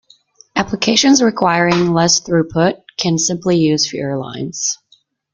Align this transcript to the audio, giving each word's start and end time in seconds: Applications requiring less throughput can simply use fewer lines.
Applications 0.55 1.21
requiring 1.21 1.93
less 1.93 2.21
throughput 2.21 2.81
can 2.97 3.19
simply 3.19 3.57
use 3.59 3.87
fewer 3.87 4.17
lines. 4.17 4.79